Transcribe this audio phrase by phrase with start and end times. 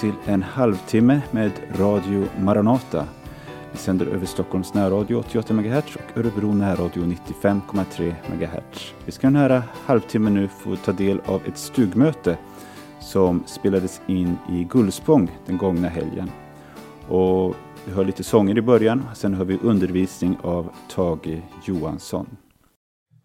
[0.00, 3.06] till en halvtimme med Radio Maranata.
[3.72, 8.94] Vi sänder över Stockholms närradio 88 MHz och Örebro närradio 95,3 MHz.
[9.04, 12.38] Vi ska den här halvtimmen nu få ta del av ett stugmöte
[13.00, 16.30] som spelades in i Gullspång den gångna helgen.
[17.08, 22.26] Och vi hör lite sånger i början, sen hör vi undervisning av Tage Johansson.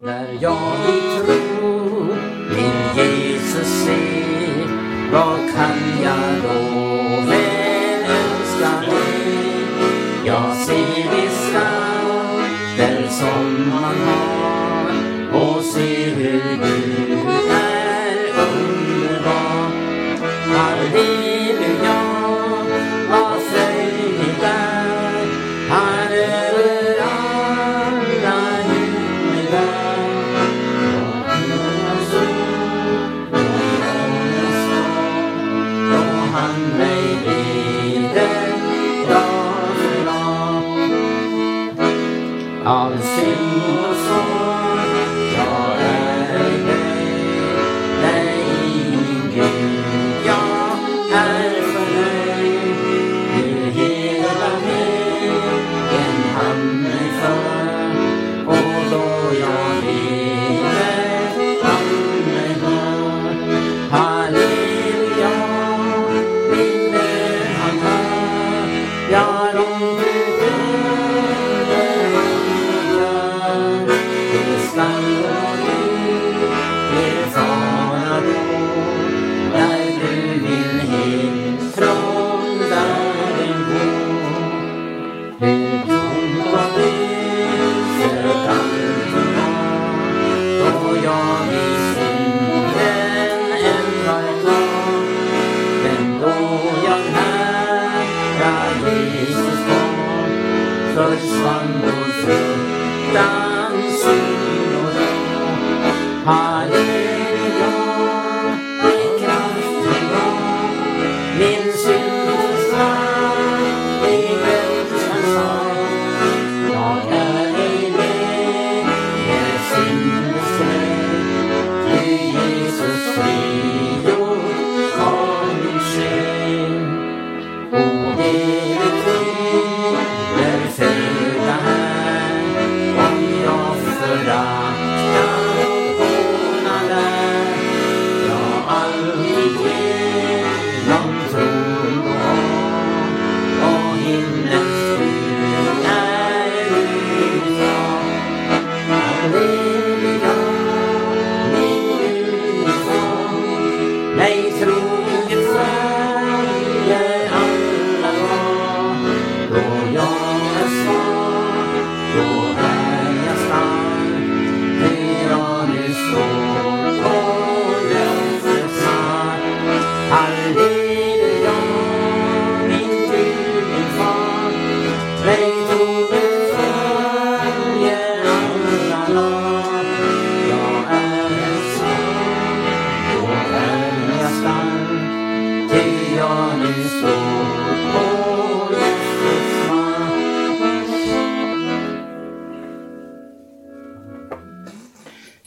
[0.00, 2.04] När jag i tro
[2.50, 4.35] min Jesus ser
[5.12, 9.66] vad kan jag då väl älska dig?
[10.24, 10.95] Jag ser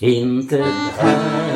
[0.01, 0.65] Inte
[0.97, 1.48] här.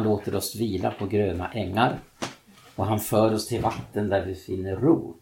[0.00, 1.98] Han låter oss vila på gröna ängar
[2.76, 5.14] och han för oss till vatten där vi finner ro.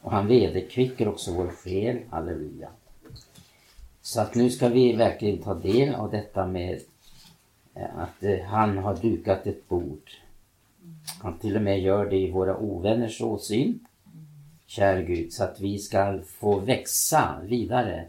[0.00, 2.68] Och han vederkvicker också vår själ, halleluja.
[4.02, 6.80] Så att nu ska vi verkligen ta del av detta med
[7.74, 10.10] eh, att eh, han har dukat ett bord.
[11.22, 13.86] Han till och med gör det i våra ovänners åsyn.
[14.66, 18.06] Kär Gud, så att vi ska få växa vidare.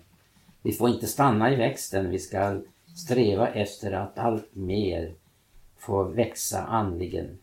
[0.62, 2.62] Vi får inte stanna i växten, vi ska
[2.96, 5.14] sträva efter att allt mer
[5.80, 7.38] få växa andligen.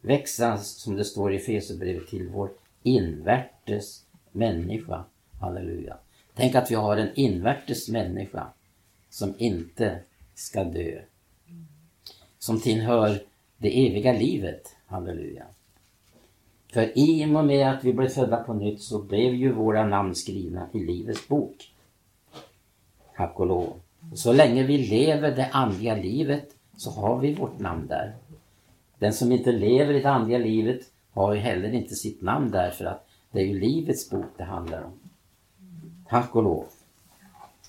[0.00, 2.50] Växa, som det står i Fesebrevet, till vår
[2.82, 5.04] invärtes människa.
[5.40, 5.96] Halleluja.
[6.34, 8.46] Tänk att vi har en invärtes människa
[9.10, 9.98] som inte
[10.34, 11.00] ska dö.
[12.38, 13.22] Som tillhör
[13.58, 14.76] det eviga livet.
[14.86, 15.44] Halleluja.
[16.72, 20.14] För i och med att vi blev födda på nytt så blev ju våra namn
[20.14, 21.72] skrivna i Livets bok.
[23.16, 23.80] Tack och lov.
[24.14, 28.14] Så länge vi lever det andliga livet så har vi vårt namn där.
[28.98, 30.80] Den som inte lever i det andliga livet
[31.12, 34.44] har ju heller inte sitt namn där för att det är ju Livets bok det
[34.44, 34.92] handlar om.
[36.08, 36.64] Tack och lov.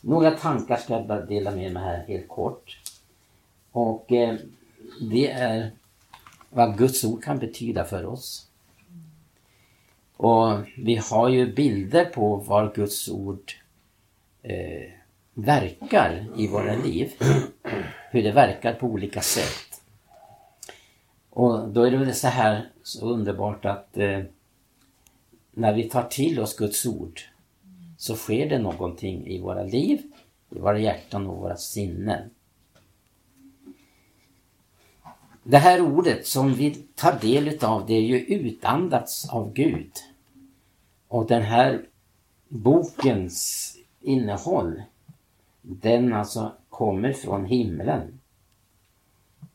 [0.02, 2.80] Några tankar ska jag bara dela med mig här helt kort.
[3.72, 4.36] Och eh,
[5.02, 5.72] det är
[6.50, 8.48] vad Guds ord kan betyda för oss.
[10.18, 13.52] Och vi har ju bilder på vad Guds ord
[14.44, 14.92] eh,
[15.36, 17.12] verkar i våra liv.
[18.12, 19.82] Hur det verkar på olika sätt.
[21.30, 24.20] Och då är det väl så här så underbart att eh,
[25.52, 27.22] när vi tar till oss Guds ord
[27.98, 30.02] så sker det någonting i våra liv,
[30.50, 32.30] i våra hjärtan och våra sinnen.
[35.44, 39.92] Det här ordet som vi tar del utav det är ju utandats av Gud.
[41.08, 41.86] Och den här
[42.48, 44.82] bokens innehåll
[45.68, 48.20] den alltså kommer från himlen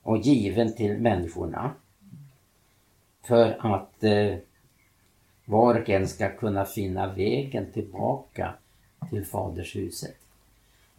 [0.02, 1.72] och given till människorna
[3.22, 4.36] för att eh,
[5.44, 8.54] var och en ska kunna finna vägen tillbaka
[9.10, 10.16] till fadershuset.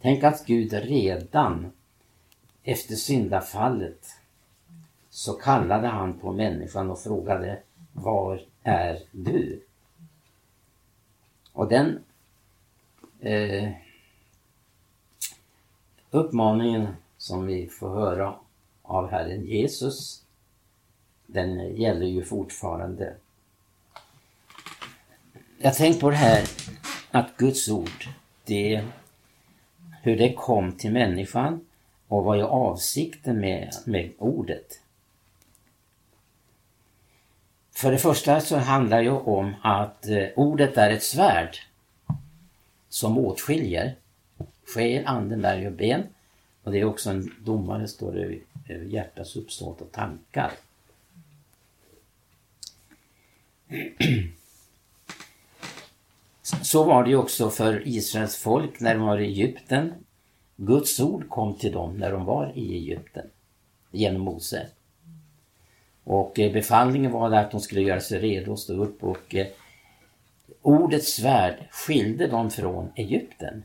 [0.00, 1.72] Tänk att Gud redan
[2.62, 4.06] efter syndafallet
[5.10, 7.58] så kallade han på människan och frågade
[7.92, 9.60] Var är du?
[11.52, 11.98] Och den
[13.20, 13.70] eh,
[16.12, 16.88] uppmaningen
[17.18, 18.34] som vi får höra
[18.82, 20.22] av Herren Jesus
[21.26, 23.14] den gäller ju fortfarande.
[25.58, 26.48] Jag tänker på det här
[27.10, 28.08] att Guds ord,
[28.44, 28.84] det,
[30.02, 31.66] hur det kom till människan
[32.08, 34.80] och vad är avsikten med, med ordet.
[37.74, 41.56] För det första så handlar det ju om att eh, ordet är ett svärd
[42.88, 43.96] som åtskiljer
[44.64, 46.02] själ, anden där och ben.
[46.62, 48.38] Och det är också en domare, står det,
[48.74, 50.52] över hjärtats uppsåt och tankar.
[56.62, 59.92] Så var det ju också för Israels folk när de var i Egypten.
[60.56, 63.26] Guds ord kom till dem när de var i Egypten.
[63.90, 64.66] genom Mose.
[66.04, 69.46] Och eh, befallningen var att de skulle göra sig redo att stå upp och eh,
[70.62, 73.62] ordets svärd skilde dem från Egypten.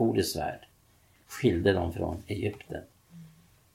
[0.00, 0.66] Ordets svärd
[1.26, 2.82] skilde dem från Egypten.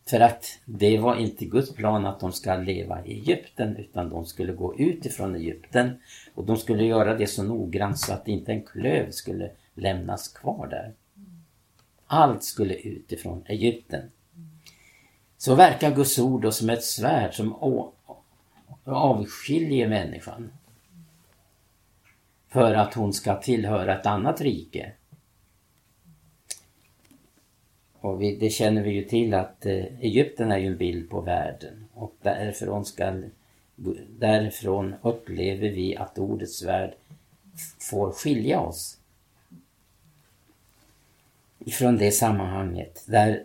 [0.05, 4.25] För att det var inte Guds plan att de ska leva i Egypten utan de
[4.25, 5.99] skulle gå ut ifrån Egypten
[6.35, 10.67] och de skulle göra det så noggrant så att inte en klöv skulle lämnas kvar
[10.67, 10.93] där.
[12.07, 14.11] Allt skulle ut ifrån Egypten.
[15.37, 17.53] Så verkar Guds ord då som ett svärd som
[18.83, 20.51] avskiljer människan.
[22.47, 24.91] För att hon ska tillhöra ett annat rike.
[28.05, 31.21] Och vi, det känner vi ju till att eh, Egypten är ju en bild på
[31.21, 33.21] världen och därifrån, ska,
[34.19, 36.93] därifrån upplever vi att ordets värld
[37.79, 38.97] får skilja oss
[41.59, 43.43] ifrån det sammanhanget där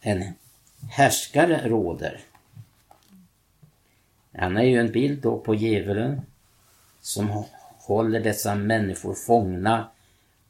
[0.00, 0.24] en
[0.90, 2.20] härskare råder.
[4.32, 6.20] Han är ju en bild då på djävulen
[7.00, 7.44] som
[7.78, 9.88] håller dessa människor fångna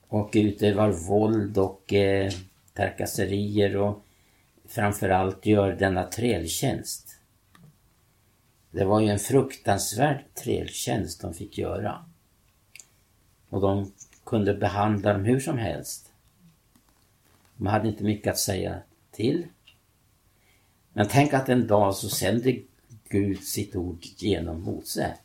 [0.09, 2.33] och utövar våld och eh,
[2.75, 4.05] trakasserier och
[4.69, 7.17] framförallt gör denna trältjänst.
[8.71, 12.05] Det var ju en fruktansvärd trältjänst de fick göra.
[13.49, 13.93] Och de
[14.25, 16.11] kunde behandla dem hur som helst.
[17.57, 18.79] De hade inte mycket att säga
[19.11, 19.47] till.
[20.93, 22.59] Men tänk att en dag så sände
[23.09, 25.17] Gud sitt ord genom Mose.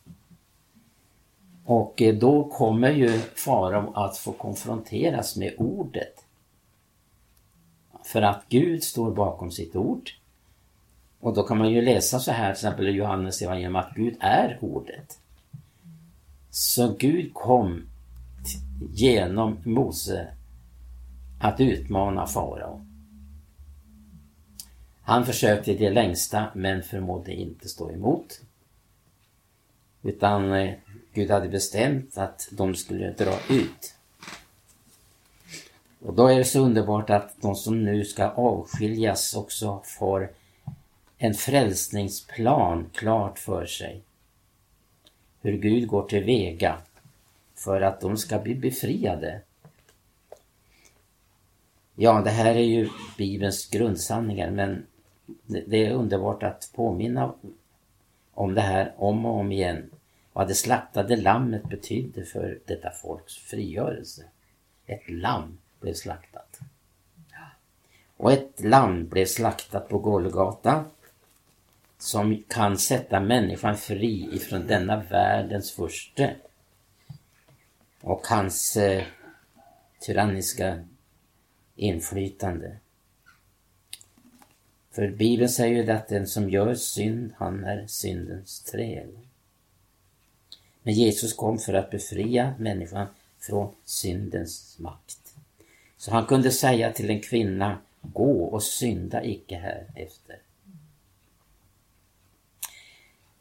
[1.65, 6.25] Och eh, då kommer ju farao att få konfronteras med ordet.
[8.11, 10.09] För att Gud står bakom sitt ord.
[11.19, 14.15] Och då kan man ju läsa så här till exempel i Johannes evangelium att Gud
[14.19, 15.19] är ordet.
[16.49, 17.81] Så Gud kom
[18.93, 20.27] genom Mose
[21.41, 22.85] att utmana farao.
[25.01, 28.41] Han försökte det längsta men förmådde inte stå emot.
[30.01, 30.73] Utan eh,
[31.13, 33.95] Gud hade bestämt att de skulle dra ut.
[35.99, 40.31] Och då är det så underbart att de som nu ska avskiljas också får
[41.17, 44.01] en frälsningsplan klart för sig.
[45.41, 46.77] Hur Gud går till väga
[47.55, 49.41] för att de ska bli befriade.
[51.95, 54.85] Ja, det här är ju Bibelns grundsanningar men
[55.45, 57.33] det är underbart att påminna
[58.33, 59.91] om det här om och om igen.
[60.33, 64.23] Vad det slaktade lammet betydde för detta folks frigörelse.
[64.85, 66.59] Ett lamm blev slaktat.
[68.17, 70.85] Och ett lamm blev slaktat på Golgata
[71.97, 76.35] som kan sätta människan fri ifrån denna världens furste
[78.01, 79.03] och hans eh,
[79.99, 80.83] tyranniska
[81.75, 82.77] inflytande.
[84.91, 89.19] För Bibeln säger ju att den som gör synd, han är syndens träl.
[90.83, 93.07] Men Jesus kom för att befria människan
[93.39, 95.28] från syndens makt.
[95.99, 100.41] Så han kunde säga till en kvinna, gå och synda icke här efter.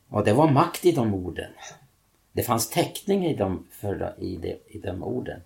[0.08, 1.50] Och det var makt i de orden.
[2.32, 5.40] Det fanns täckning i de, för, i, de, i de orden.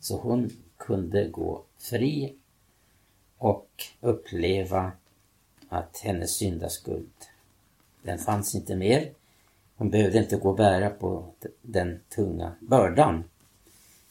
[0.00, 2.34] Så hon kunde gå fri
[3.38, 3.68] och
[4.00, 4.92] uppleva
[5.68, 7.12] att hennes syndaskuld,
[8.02, 9.10] den fanns inte mer.
[9.76, 13.24] Hon behövde inte gå och bära på den tunga bördan.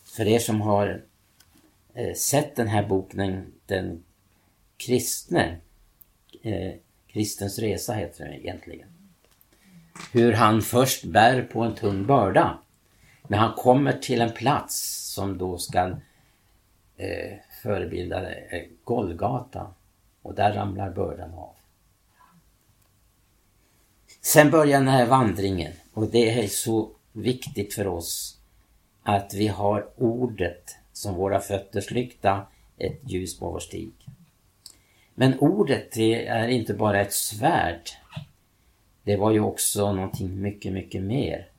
[0.04, 1.04] För er som har
[1.94, 4.04] Eh, sett den här boken, Den
[4.78, 5.58] kristne,
[6.42, 6.74] eh,
[7.08, 8.88] Kristens resa heter den egentligen.
[10.12, 12.60] Hur han först bär på en tung börda.
[13.28, 14.76] Men han kommer till en plats
[15.14, 15.98] som då ska
[16.98, 19.74] eh, förebilda eh, Golgata.
[20.22, 21.56] Och där ramlar bördan av.
[24.22, 28.40] Sen börjar den här vandringen och det är så viktigt för oss
[29.04, 32.48] att vi har ordet som våra fötters lykta,
[32.78, 33.94] ett ljus på vår stig.
[35.16, 37.90] Men ordet det är inte bara ett svärd.
[39.04, 41.50] Det var ju också någonting mycket, mycket mer.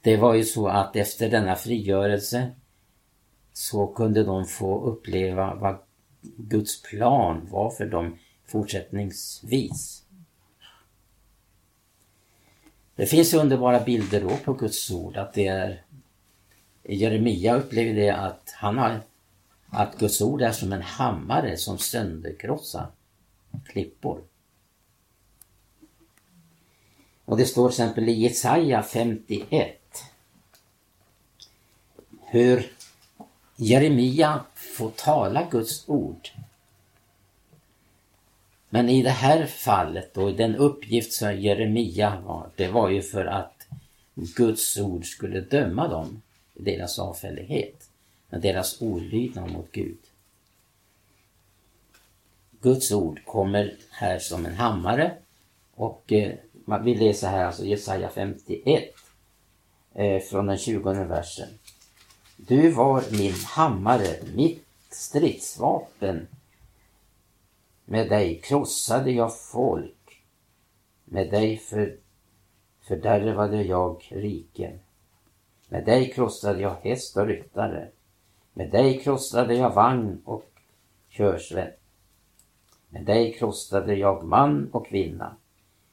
[0.00, 2.50] Det var ju så att efter denna frigörelse
[3.52, 5.78] så kunde de få uppleva vad
[6.36, 10.04] Guds plan var för dem fortsättningsvis.
[12.96, 15.84] Det finns underbara bilder då på Guds ord att det är
[16.94, 19.00] Jeremia upplever det att han har
[19.70, 22.86] att Guds ord är som en hammare som sönderkrossar
[23.66, 24.20] klippor.
[27.24, 29.78] Och det står till exempel i Jesaja 51
[32.20, 32.72] hur
[33.56, 36.28] Jeremia får tala Guds ord.
[38.68, 43.24] Men i det här fallet och den uppgift som Jeremia var, det var ju för
[43.24, 43.66] att
[44.14, 46.22] Guds ord skulle döma dem,
[46.58, 47.90] deras avfällighet,
[48.30, 49.98] deras olydnad mot Gud.
[52.60, 55.14] Guds ord kommer här som en hammare
[55.74, 56.34] och eh,
[56.84, 58.94] vi läser här alltså Jesaja 51
[59.94, 61.48] eh, från den 20 versen.
[62.36, 66.26] Du var min hammare, mitt stridsvapen.
[67.84, 70.22] Med dig krossade jag folk.
[71.04, 71.96] Med dig för,
[72.80, 74.78] fördärvade jag riken.
[75.68, 77.88] Med dig krossade jag häst och ryttare.
[78.52, 80.50] Med dig krossade jag vagn och
[81.08, 81.80] körsvett.
[82.88, 85.36] Med dig krossade jag man och kvinna.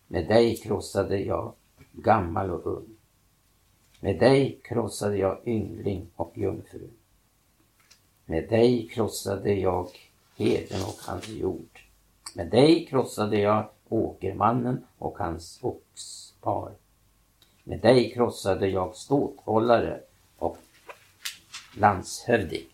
[0.08, 1.53] Med dig krossade jag
[1.91, 2.98] gammal och ung.
[4.00, 6.89] Med dig krossade jag yngling och jungfru.
[8.25, 9.89] Med dig krossade jag
[10.38, 11.79] heden och hans jord.
[12.36, 16.72] Med dig krossade jag åkermannen och hans oxpar.
[17.67, 20.00] Med dig krossade jag ståthållare
[20.38, 20.57] och
[21.77, 22.65] landshövding.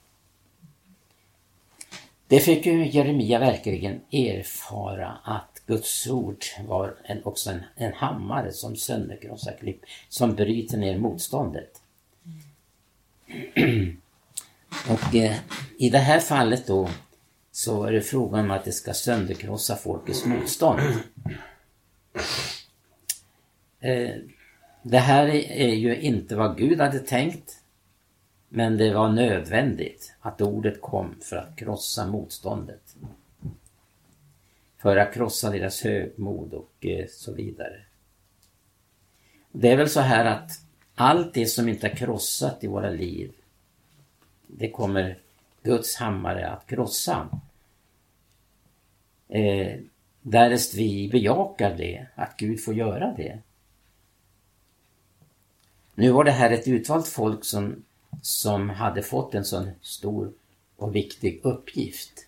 [2.28, 8.52] Det fick ju Jeremia verkligen erfara att Guds ord var en, också en, en hammare
[8.52, 11.82] som sönderkrossar klipp, som bryter ner motståndet.
[14.90, 15.38] Och eh,
[15.78, 16.90] i det här fallet då
[17.52, 20.82] så är det frågan om att det ska sönderkrossa folkets motstånd.
[23.84, 24.16] Eh,
[24.84, 27.58] det här är ju inte vad Gud hade tänkt.
[28.50, 32.96] Men det var nödvändigt att ordet kom för att krossa motståndet.
[34.78, 37.82] För att krossa deras högmod och eh, så vidare.
[39.52, 40.52] Det är väl så här att
[40.96, 43.32] allt det som inte är krossat i våra liv,
[44.48, 45.18] det kommer
[45.64, 47.30] Guds hammare att krossa.
[49.30, 49.80] Eh,
[50.22, 53.40] därest vi bejakar det, att Gud får göra det.
[56.02, 57.84] Nu var det här ett utvalt folk som
[58.22, 60.34] som hade fått en sån stor
[60.76, 62.26] och viktig uppgift.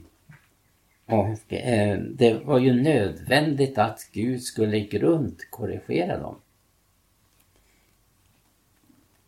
[1.06, 6.40] Och eh, det var ju nödvändigt att Gud skulle i grund korrigera dem.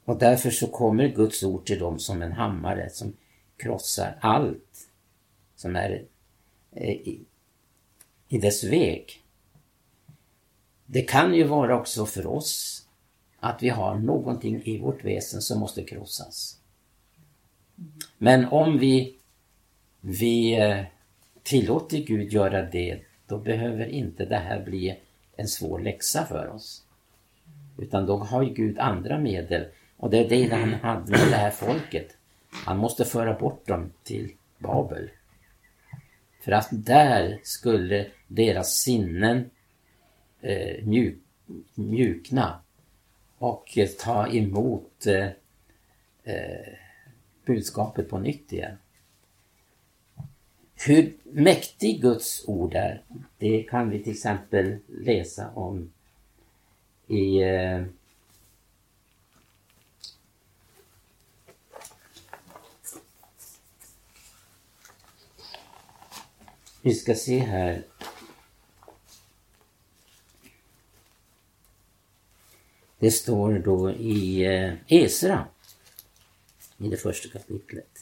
[0.04, 3.16] Och därför så kommer Guds ord till dem som en hammare som
[3.56, 4.88] krossar allt
[5.56, 6.04] som är
[6.72, 7.14] eh,
[8.28, 9.22] i, dess väg.
[10.86, 12.86] Det kan ju vara också för oss
[13.40, 16.58] att vi har någonting i vårt väsen som måste krossas.
[18.18, 19.16] Men om vi,
[20.00, 20.84] vi eh,
[21.42, 24.98] tillåter Gud göra det, då behöver inte det här bli
[25.36, 26.82] en svår läxa för oss.
[27.78, 31.36] Utan då har ju Gud andra medel och det är det han hade med det
[31.36, 32.16] här folket.
[32.50, 35.10] Han måste föra bort dem till Babel.
[36.44, 39.50] För att där skulle deras sinnen
[40.40, 41.18] eh, mjuk,
[41.74, 42.60] mjukna
[43.38, 45.28] och ta emot eh,
[46.24, 46.72] eh,
[47.46, 48.76] budskapet på nytt igen.
[50.86, 53.02] Hur mäktig Guds ord är,
[53.38, 55.92] det kan vi till exempel läsa om
[57.06, 57.84] i eh,
[66.84, 67.82] Vi ska se här
[72.98, 75.46] Det står då i eh, Esra,
[76.78, 77.98] i det första kapitlet.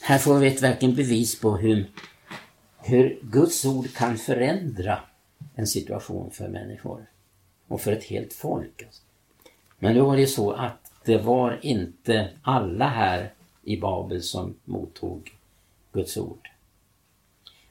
[0.00, 1.90] Här får vi ett verkligen bevis på hur,
[2.78, 5.00] hur Guds ord kan förändra
[5.54, 7.06] en situation för människor
[7.68, 8.82] och för ett helt folk.
[8.82, 9.02] Alltså.
[9.82, 14.54] Men då var det ju så att det var inte alla här i Babel som
[14.64, 15.32] mottog
[15.92, 16.48] Guds ord.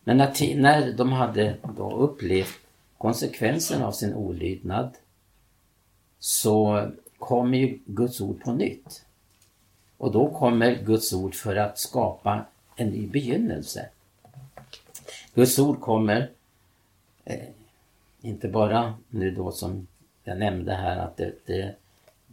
[0.03, 2.59] Men när, när de hade då upplevt
[2.97, 4.89] konsekvensen av sin olydnad
[6.19, 9.05] så kommer ju Guds ord på nytt.
[9.97, 12.45] Och då kommer Guds ord för att skapa
[12.75, 13.89] en ny begynnelse.
[15.33, 16.29] Guds ord kommer
[17.25, 17.47] eh,
[18.21, 19.87] inte bara nu då som
[20.23, 21.75] jag nämnde här att det, det,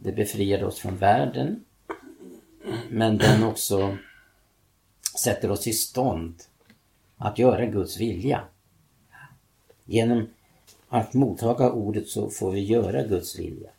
[0.01, 1.63] det befriade oss från världen
[2.89, 3.97] men den också
[5.19, 6.35] sätter oss i stånd
[7.17, 8.43] att göra Guds vilja.
[9.85, 10.27] Genom
[10.89, 13.69] att mottaga ordet så får vi göra Guds vilja.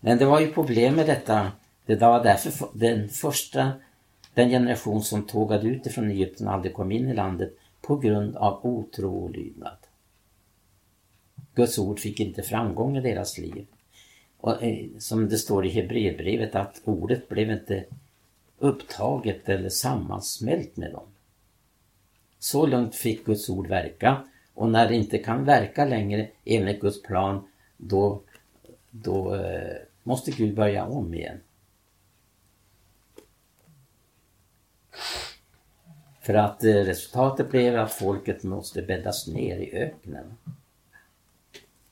[0.00, 1.52] Men det var ju problem med detta.
[1.86, 3.72] Det var därför den första,
[4.34, 8.36] den generation som tågade ut ifrån Egypten och aldrig kom in i landet på grund
[8.36, 9.76] av otro och lydnad.
[11.60, 13.66] Guds ord fick inte framgång i deras liv.
[14.36, 17.84] Och, eh, som det står i Hebreerbrevet att ordet blev inte
[18.58, 21.06] upptaget eller sammansmält med dem.
[22.38, 27.02] Så långt fick Guds ord verka och när det inte kan verka längre enligt Guds
[27.02, 28.22] plan då,
[28.90, 31.40] då eh, måste Gud börja om igen.
[36.20, 40.36] För att eh, resultatet blev att folket måste bäddas ner i öknen.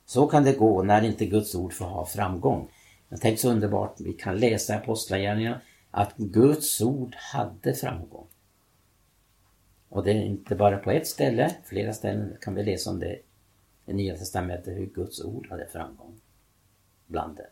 [0.08, 2.70] Så kan det gå när inte Guds ord får ha framgång.
[3.08, 8.26] Men tänk så underbart, vi kan läsa i Apostlagärningarna att Guds ord hade framgång.
[9.88, 13.18] Och det är inte bara på ett ställe, flera ställen kan vi läsa om det
[13.86, 16.20] i Nya Testamentet, hur Guds ord hade framgång
[17.06, 17.46] bland det.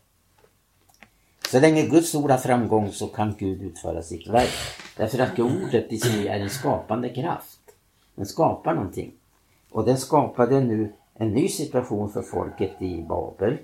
[1.51, 4.53] Så länge Guds ord har framgång så kan Gud utföra sitt verk.
[4.97, 7.59] Därför att ordet i sig är en skapande kraft.
[8.15, 9.13] Den skapar någonting.
[9.69, 13.57] Och den skapade nu en ny situation för folket i Babel.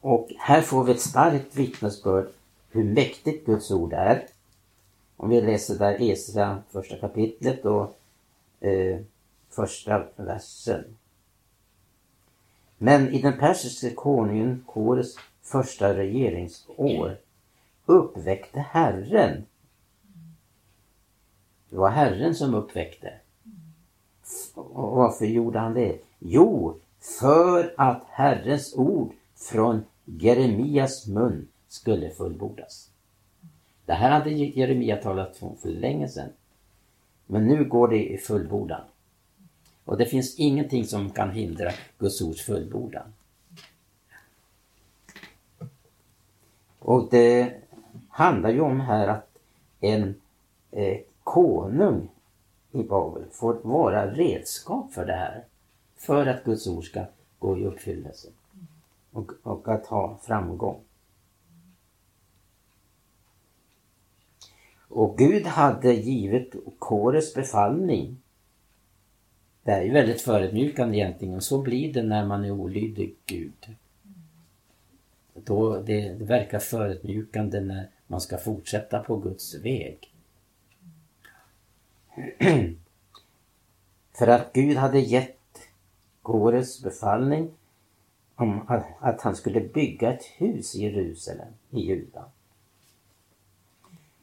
[0.00, 2.28] Och här får vi ett starkt vittnesbörd
[2.70, 4.26] hur mäktigt Guds ord är.
[5.16, 7.96] Om vi läser där Esra första kapitlet och
[8.60, 9.00] eh,
[9.50, 10.84] första versen.
[12.78, 17.16] Men i den persiske konungen Kores första regeringsår
[17.86, 19.46] uppväckte Herren.
[21.70, 23.12] Det var Herren som uppväckte.
[24.54, 25.98] Och varför gjorde han det?
[26.18, 26.78] Jo,
[27.20, 32.90] för att Herrens ord från Jeremias mun skulle fullbordas.
[33.84, 36.28] Det här hade Jeremia talat om för länge sedan.
[37.26, 38.80] Men nu går det i fullbordan.
[39.84, 43.12] Och det finns ingenting som kan hindra Guds ords fullbordan.
[46.78, 47.54] Och det
[48.08, 49.38] handlar ju om här att
[49.80, 50.14] en
[50.70, 52.08] eh, konung
[52.80, 55.44] i Babel får vara redskap för det här.
[55.96, 57.04] För att Guds ord ska
[57.38, 58.28] gå i uppfyllelse.
[59.12, 60.80] Och, och att ha framgång.
[64.88, 68.16] Och Gud hade givit Kores befallning.
[69.62, 71.40] Det är ju väldigt förödmjukande egentligen.
[71.40, 73.76] Så blir det när man är olydig Gud.
[75.34, 80.15] Då det, det verkar förödmjukande när man ska fortsätta på Guds väg.
[84.12, 85.38] För att Gud hade gett
[86.22, 87.50] Gores befallning
[88.34, 88.60] om
[89.00, 92.24] att, han skulle bygga ett hus i Jerusalem, i Juda.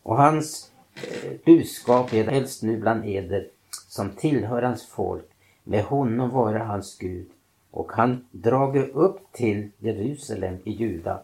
[0.04, 3.50] Och hans eh, budskap är helst nu bland eder
[3.88, 5.30] som tillhör hans folk.
[5.64, 7.30] Med honom vara hans Gud
[7.72, 11.24] och han drager upp till Jerusalem i Juda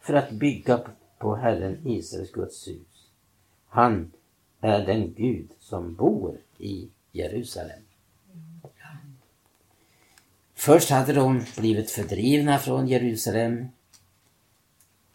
[0.00, 0.80] för att bygga
[1.18, 3.08] på Herren Israels Guds hus.
[3.68, 4.12] Han
[4.60, 7.82] är den Gud som bor i Jerusalem.
[10.54, 13.68] Först hade de blivit fördrivna från Jerusalem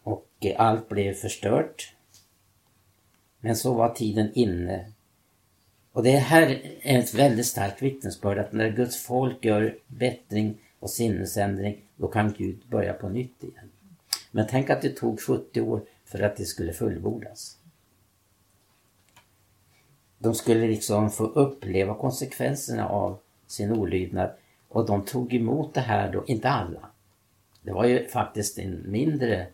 [0.02, 1.94] och allt blev förstört.
[3.40, 4.92] Men så var tiden inne.
[5.92, 6.42] Och det här
[6.82, 12.32] är ett väldigt starkt vittnesbörd att när Guds folk gör bättring och sinnesändring, då kan
[12.32, 13.70] Gud börja på nytt igen.
[14.30, 17.58] Men tänk att det tog 70 år för att det skulle fullbordas.
[20.24, 24.30] De skulle liksom få uppleva konsekvenserna av sin olydnad
[24.68, 26.90] och de tog emot det här då, inte alla.
[27.62, 29.46] Det var ju faktiskt en mindre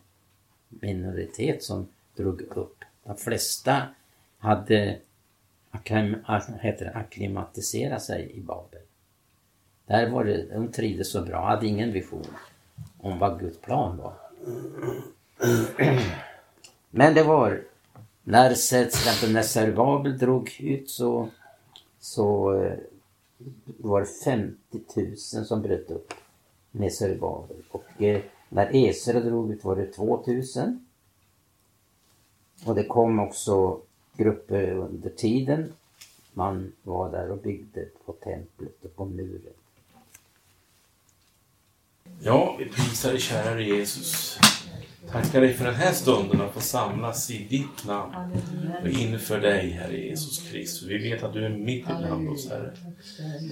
[0.69, 2.77] minoritet som drog upp.
[3.03, 3.81] De flesta
[4.37, 4.99] hade
[6.93, 8.81] akklimatiserat sig i Babel.
[9.85, 12.27] Där var det, de trivdes så bra, hade ingen vision
[12.97, 14.13] om vad Guds plan var.
[16.89, 17.70] Men det var
[18.23, 21.29] när till exempel när Zerubabel drog ut så,
[21.99, 22.77] så eh,
[23.77, 24.57] var det 50
[24.95, 26.13] 000 som bröt upp
[26.71, 27.57] med Zerubabel.
[27.71, 30.79] Och eh, när Esra drog ut var det 2 000.
[32.65, 33.79] Och det kom också
[34.17, 35.73] grupper under tiden.
[36.33, 39.53] Man var där och byggde på templet och på muren.
[42.23, 44.39] Ja, vi prisar dig kära Jesus.
[45.09, 48.13] Tackar dig för den här stunden att få samlas i ditt namn
[48.81, 50.89] och inför dig, Herre Jesus Kristus.
[50.89, 52.71] Vi vet att du är mitt ibland oss, Herre.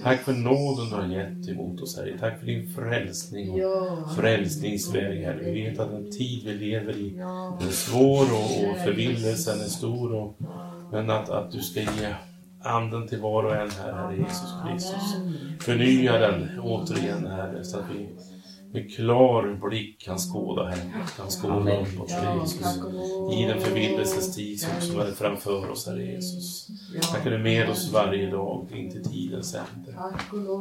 [0.02, 2.18] Tack för nåden du har gett emot oss, Herre.
[2.18, 5.50] Tack för din frälsning och frälsningsväg, Herre.
[5.52, 7.18] Vi vet att den tid vi lever i
[7.68, 10.12] är svår och, och förvillelsen är stor.
[10.12, 10.36] Och,
[10.92, 12.14] men att, att du ska ge
[12.62, 15.16] anden till var och en, här, Herre Jesus Kristus.
[15.60, 18.08] Förnya den återigen, Herre, så att vi
[18.72, 22.76] med klar blick kan skåda henne, kan skåda uppåt, Herre Jesus.
[23.32, 26.68] I den förvillelses tid som är framför oss, Herre Jesus.
[27.02, 29.92] Tack att du är med oss varje dag in till tidens ände.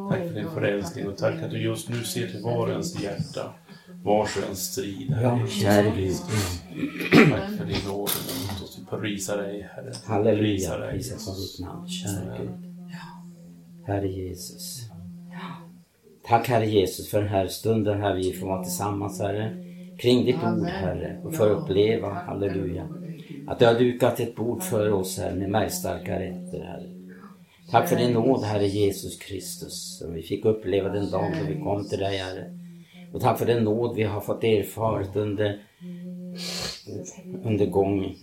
[0.09, 3.53] Tack för din förälskning och tack att du just nu ser till var ens hjärta,
[4.03, 5.11] vars och ens strid.
[5.13, 6.61] Herre Jesus.
[7.11, 8.79] Tack för din nåd mot oss.
[8.79, 9.91] Vi prisar dig, Herre.
[10.05, 11.57] Halleluja, prisas Jesus.
[11.57, 12.49] ditt namn, käre Gud.
[13.87, 14.88] Herre Jesus.
[16.29, 19.57] Tack Herre Jesus för den här stunden här vi får vara tillsammans Herre.
[19.97, 22.87] Kring ditt ord Herre och få uppleva, halleluja.
[23.47, 26.89] Att du har dukat ett bord för oss här med märgstarka rätter Herre.
[27.71, 29.97] Tack för din nåd Herre Jesus Kristus.
[29.99, 32.57] Som vi fick uppleva den dag då vi kom till dig Herre.
[33.13, 35.59] Och tack för den nåd vi har fått erfarit under,
[37.43, 38.15] under gång,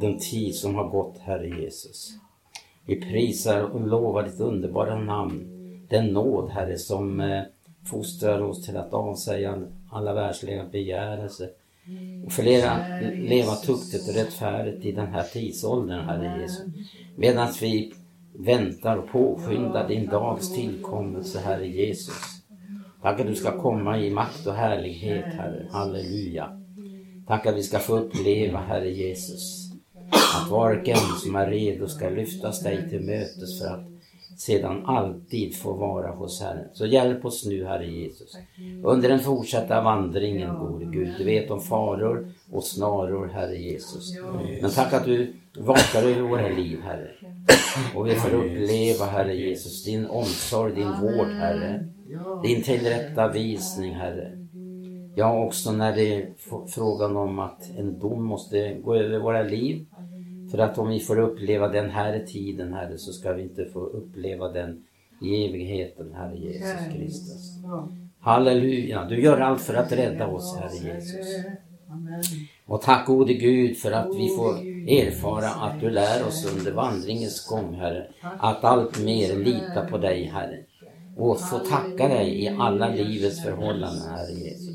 [0.00, 2.10] den tid som har gått Herre Jesus.
[2.86, 5.55] Vi prisar och lovar ditt underbara namn.
[5.88, 7.42] Den nåd, Herre, som eh,
[7.84, 11.48] fostrar oss till att avsäga alla världsliga begärelser
[12.26, 12.78] och för leva,
[13.14, 16.64] leva tuktigt och rättfärdigt i den här tidsåldern, Herre Jesus.
[17.16, 17.94] Medan vi
[18.32, 22.14] väntar och påskyndar din dags tillkommelse, Herre Jesus.
[23.02, 25.68] Tack att du ska komma i makt och härlighet, Herre.
[25.70, 26.62] Halleluja.
[27.26, 29.72] Tack att vi ska få uppleva, Herre Jesus,
[30.10, 33.95] att var och en som är redo ska lyftas dig till mötes för att
[34.36, 36.68] sedan alltid få vara hos Herren.
[36.72, 38.38] Så hjälp oss nu, Herre Jesus,
[38.84, 41.14] under den fortsatta vandringen, gode Gud.
[41.18, 44.18] Du vet om faror och snaror, Herre Jesus.
[44.62, 47.10] Men tack att du vakar över våra liv, Herre.
[47.94, 51.88] Och vi får uppleva, Herre Jesus, din omsorg, din vård, Herre.
[52.42, 54.32] Din tillrättavisning, Herre.
[55.14, 56.28] Ja, också när det är
[56.68, 59.86] frågan om att en dom måste gå över våra liv.
[60.50, 63.80] För att om vi får uppleva den här tiden, Herre, så ska vi inte få
[63.80, 64.84] uppleva den
[65.22, 67.52] i evigheten, Herre Jesus Kristus.
[68.20, 71.26] Halleluja, du gör allt för att rädda oss, Herre Jesus.
[72.66, 74.54] Och tack gode Gud för att vi får
[74.88, 78.06] erfara att du lär oss under vandringens gång, Herre,
[78.38, 80.58] att allt mer lita på dig, Herre.
[81.16, 84.65] Och få tacka dig i alla livets förhållanden, Herre Jesus.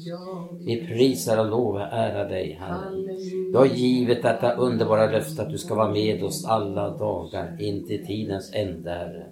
[0.66, 2.92] Vi prisar och lovar ära dig, Herre.
[3.52, 7.88] Du har givit detta underbara löfte att du ska vara med oss alla dagar in
[7.88, 9.26] till tidens ände, Herre.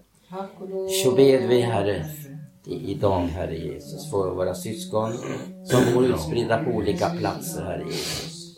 [1.03, 2.05] Så ber vi, Herre,
[2.67, 5.11] i- idag, Herre Jesus, för våra syskon
[5.63, 8.57] som bor utspridda på olika platser, Herre Jesus.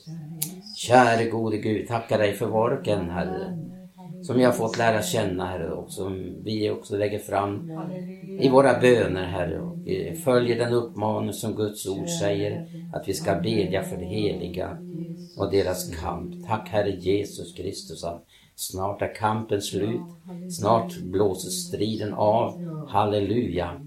[0.76, 3.58] Käre gode Gud, tackar dig för var och en, Herre,
[4.22, 7.72] som har fått lära känna, Herre, och som vi också lägger fram
[8.40, 9.78] i våra böner, Herre, och
[10.24, 14.78] följer den uppmaning som Guds ord säger, att vi ska bedja för det heliga
[15.38, 16.48] och deras kamp.
[16.48, 20.02] Tack, Herre Jesus Kristus, att snart är kampen slut,
[20.58, 23.82] snart blåser striden av, halleluja.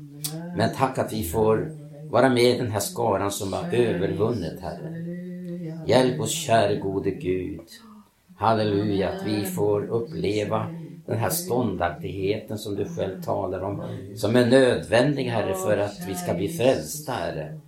[0.56, 1.72] Men tack att vi får
[2.10, 5.04] vara med i den här skaran som har övervunnit, Herre.
[5.86, 7.60] Hjälp oss, käre gode Gud.
[8.36, 10.66] Halleluja, att vi får uppleva
[11.06, 13.82] den här ståndaktigheten som du själv talar om,
[14.16, 17.60] som är nödvändig, Herre, för att vi ska bli frälsta, Herre.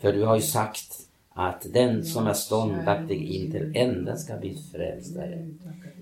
[0.00, 0.94] För du har ju sagt
[1.34, 5.48] att den som är ståndaktig in till änden ska bli frälst, Herre.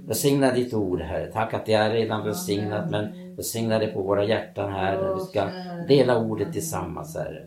[0.07, 1.27] Välsigna ditt ord, Herre.
[1.33, 5.21] Tack att det är redan välsignat, men välsigna det på våra hjärtan här, när vi
[5.21, 5.49] ska
[5.89, 7.43] dela ordet tillsammans, Herre.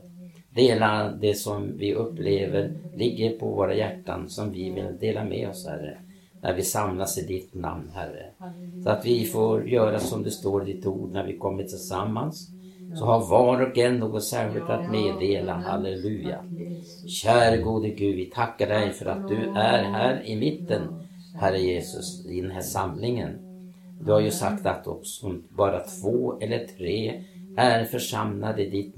[0.50, 5.68] Dela det som vi upplever ligger på våra hjärtan som vi vill dela med oss,
[5.68, 5.98] Herre.
[6.42, 8.26] När vi samlas i ditt namn, Herre.
[8.84, 12.50] Så att vi får göra som det står i ditt ord när vi kommer tillsammans.
[12.96, 16.44] Så har var och en något särskilt att meddela, halleluja.
[17.08, 20.82] Käre gode Gud, vi tackar dig för att du är här i mitten,
[21.36, 23.30] Herre Jesus, i den här samlingen.
[24.02, 27.24] Du har ju sagt att också om bara två eller tre
[27.58, 28.96] är församlade i ditt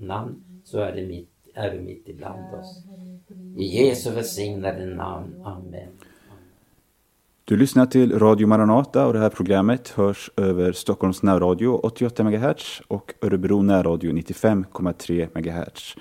[0.00, 2.84] namn så är, det mitt, är du mitt ibland oss.
[3.56, 5.42] I Jesu välsignade namn.
[5.44, 5.88] Amen.
[7.48, 12.82] Du lyssnar till Radio Maranata och det här programmet hörs över Stockholms närradio 88 MHz
[12.88, 15.96] och Örebro närradio 95,3 MHz.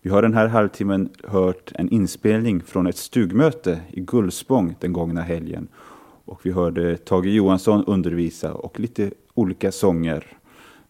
[0.00, 5.22] Vi har den här halvtimmen hört en inspelning från ett stugmöte i Gullspång den gångna
[5.22, 5.68] helgen.
[6.24, 10.26] Och vi hörde Tage Johansson undervisa och lite olika sånger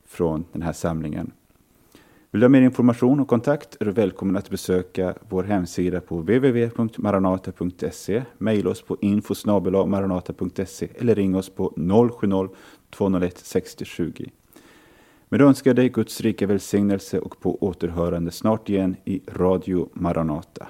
[0.07, 1.31] från den här samlingen.
[2.37, 6.21] Vill du ha mer information och kontakt är du välkommen att besöka vår hemsida på
[6.21, 9.35] www.maranata.se, mejla oss på info
[9.87, 14.31] maranata.se eller ring oss på 070-201 60 20.
[15.29, 19.89] Med det önskar jag dig Guds rika välsignelse och på återhörande snart igen i Radio
[19.93, 20.69] Maranata.